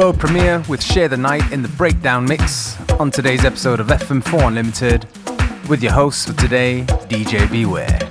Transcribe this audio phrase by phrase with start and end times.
[0.00, 4.46] World premiere with Share the Night in the Breakdown Mix on today's episode of FM4
[4.46, 5.06] Unlimited
[5.68, 8.09] with your host for today, DJ Beware.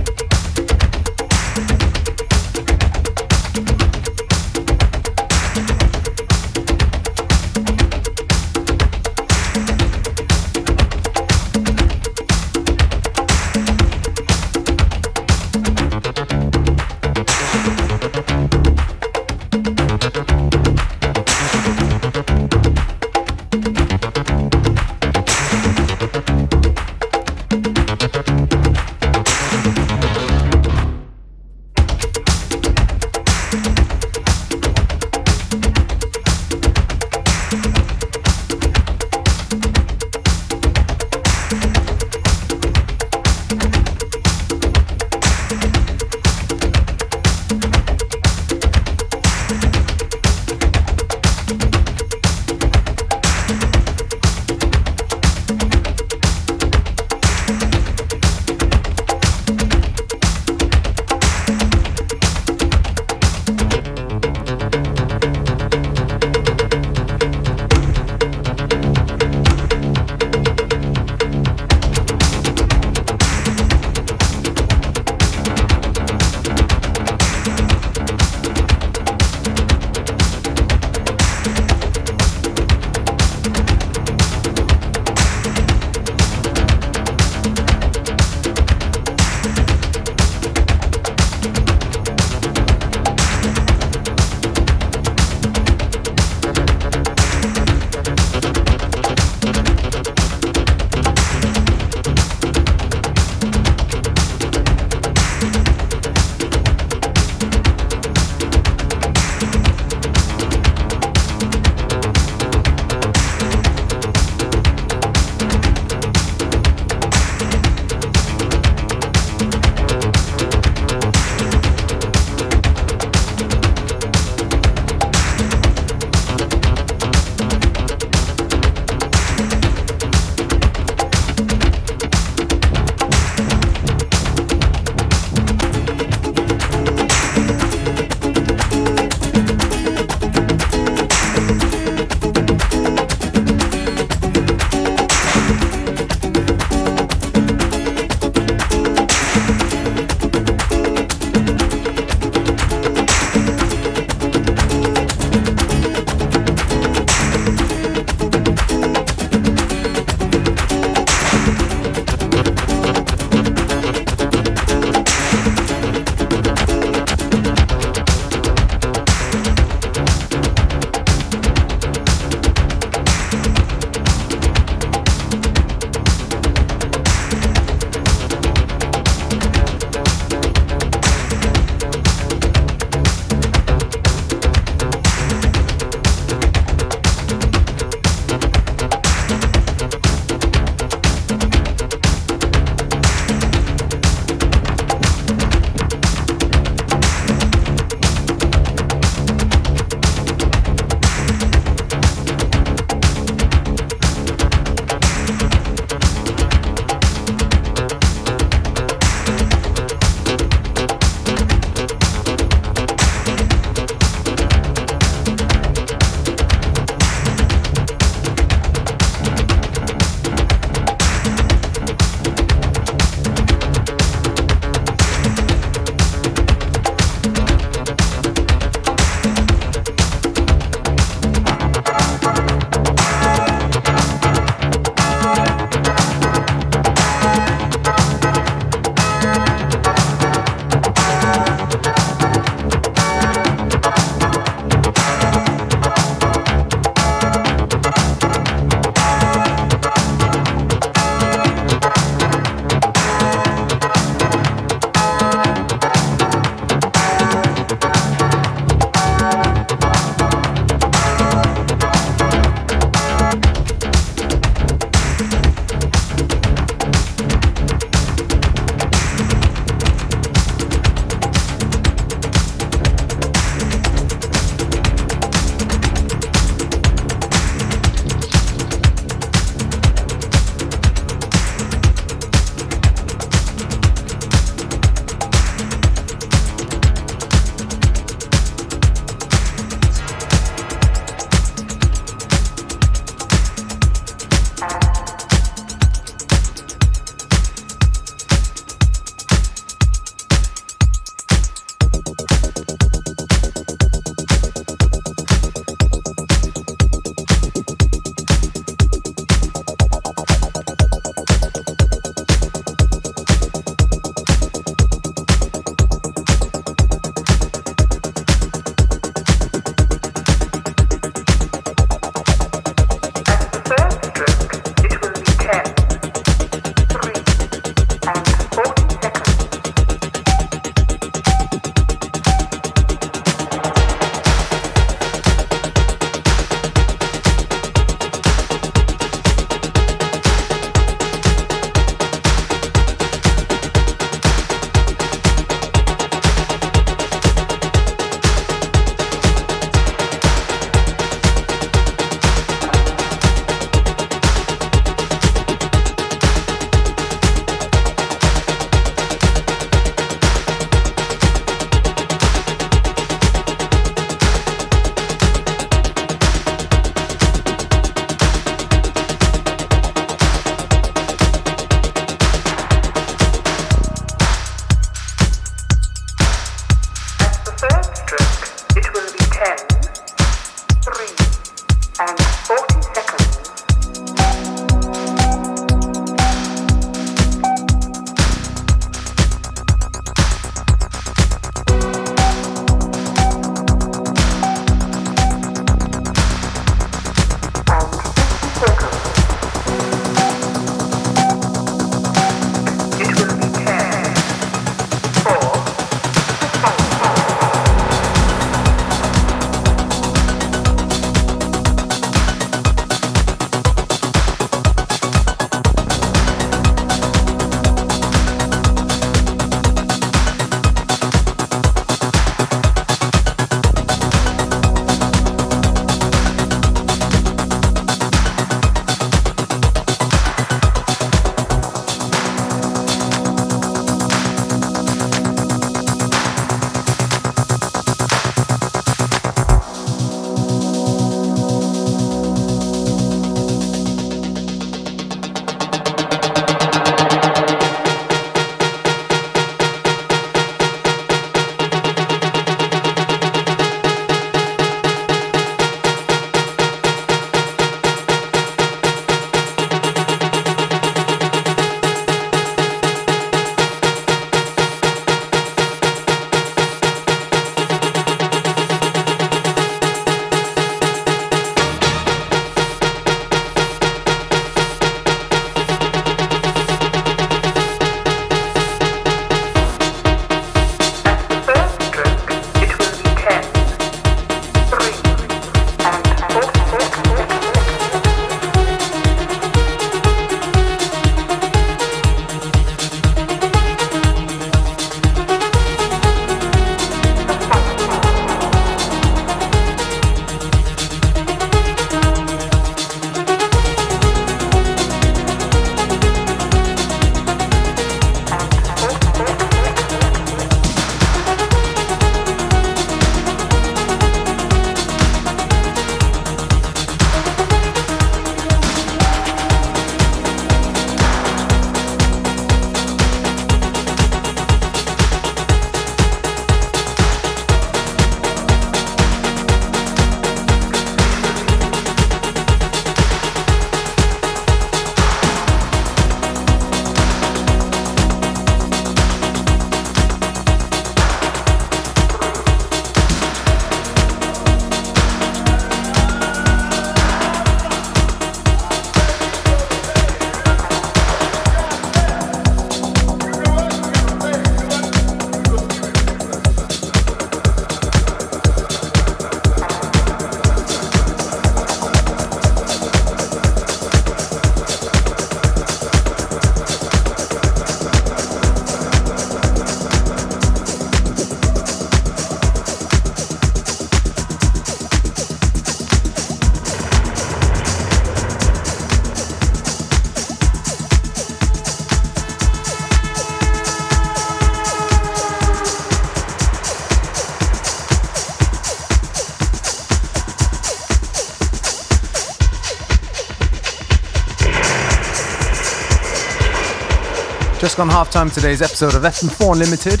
[597.58, 600.00] Just gone half time today's episode of FM4 Unlimited.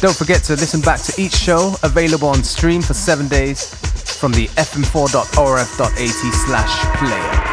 [0.00, 3.74] Don't forget to listen back to each show available on stream for seven days
[4.18, 5.98] from the fm4.orf.at
[6.46, 7.49] slash player.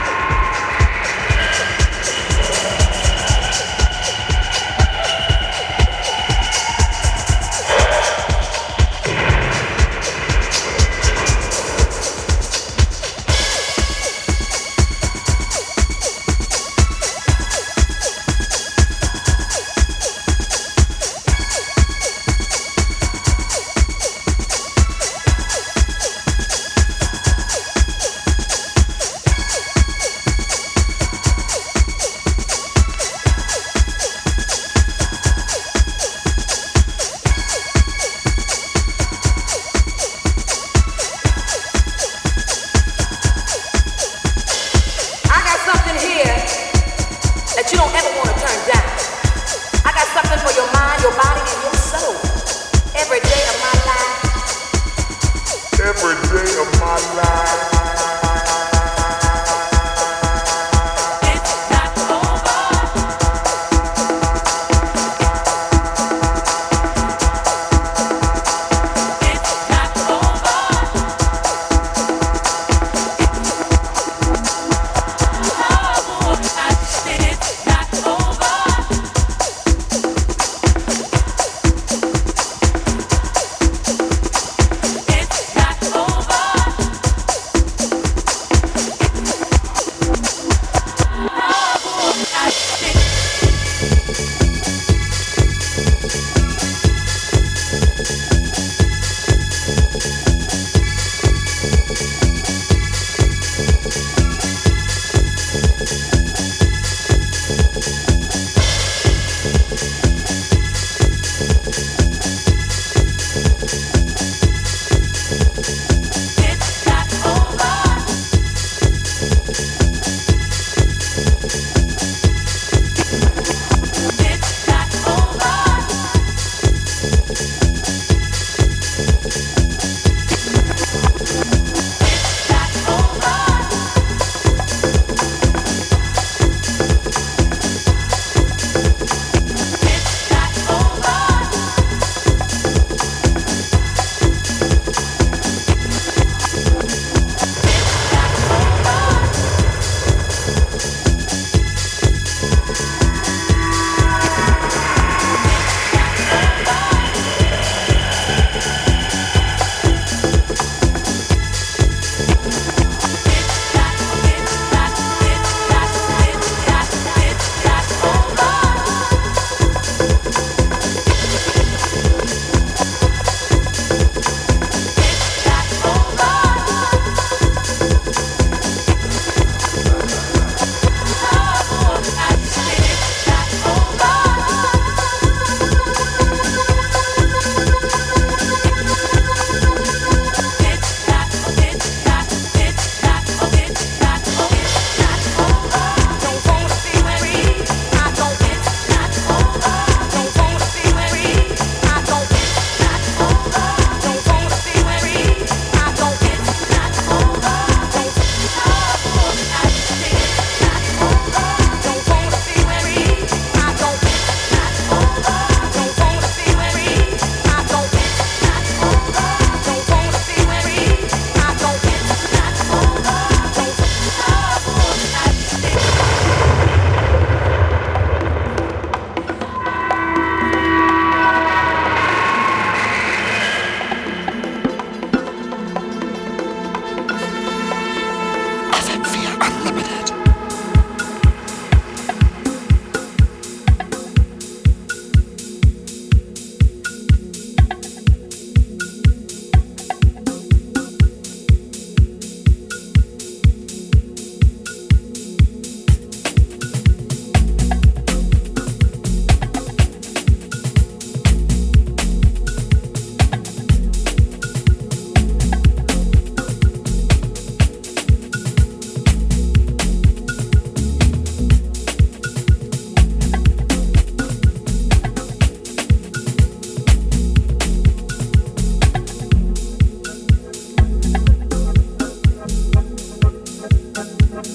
[284.30, 284.46] Thank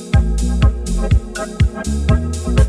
[2.59, 2.62] you.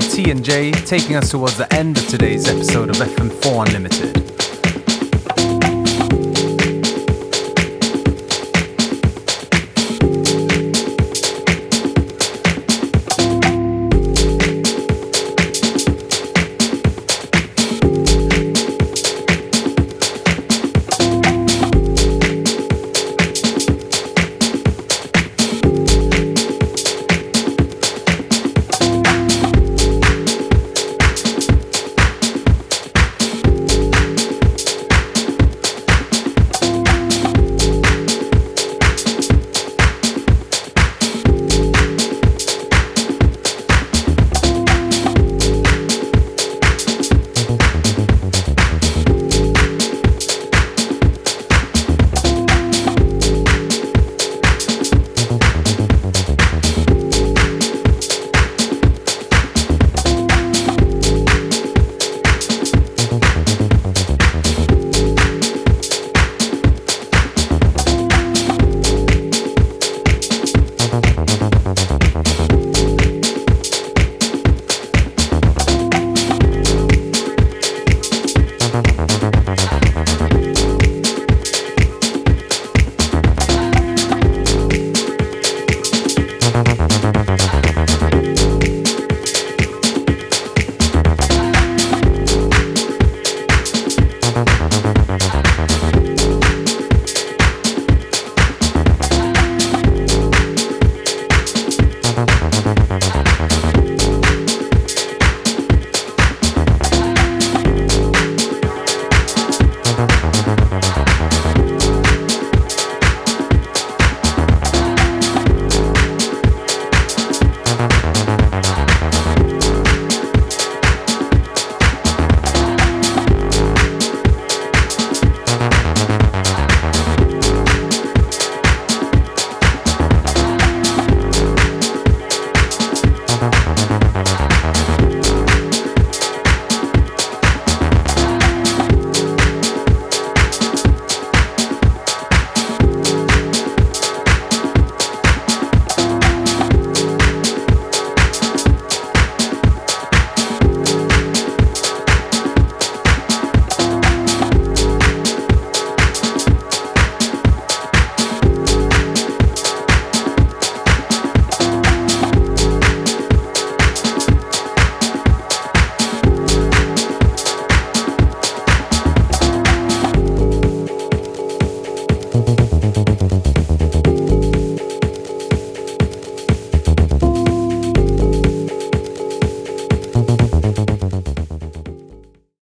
[0.00, 4.27] T and J, taking us towards the end of today's episode of FM4 Unlimited.